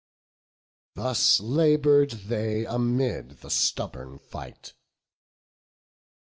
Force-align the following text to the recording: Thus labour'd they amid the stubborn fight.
Thus 0.95 1.39
labour'd 1.39 2.09
they 2.25 2.65
amid 2.65 3.41
the 3.41 3.51
stubborn 3.51 4.17
fight. 4.17 4.73